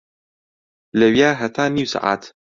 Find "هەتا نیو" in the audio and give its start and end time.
1.39-1.91